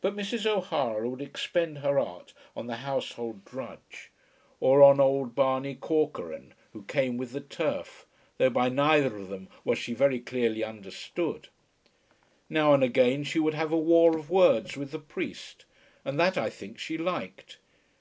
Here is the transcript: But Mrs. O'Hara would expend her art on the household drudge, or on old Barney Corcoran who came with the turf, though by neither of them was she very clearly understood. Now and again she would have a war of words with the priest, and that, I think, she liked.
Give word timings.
But 0.00 0.14
Mrs. 0.14 0.46
O'Hara 0.46 1.08
would 1.10 1.20
expend 1.20 1.78
her 1.78 1.98
art 1.98 2.34
on 2.54 2.68
the 2.68 2.76
household 2.86 3.44
drudge, 3.44 4.12
or 4.60 4.80
on 4.80 5.00
old 5.00 5.34
Barney 5.34 5.74
Corcoran 5.74 6.54
who 6.72 6.84
came 6.84 7.16
with 7.16 7.32
the 7.32 7.40
turf, 7.40 8.06
though 8.38 8.50
by 8.50 8.68
neither 8.68 9.16
of 9.16 9.26
them 9.26 9.48
was 9.64 9.76
she 9.76 9.92
very 9.92 10.20
clearly 10.20 10.62
understood. 10.62 11.48
Now 12.48 12.74
and 12.74 12.84
again 12.84 13.24
she 13.24 13.40
would 13.40 13.54
have 13.54 13.72
a 13.72 13.76
war 13.76 14.16
of 14.16 14.30
words 14.30 14.76
with 14.76 14.92
the 14.92 15.00
priest, 15.00 15.64
and 16.04 16.16
that, 16.20 16.38
I 16.38 16.48
think, 16.48 16.78
she 16.78 16.96
liked. 16.96 17.58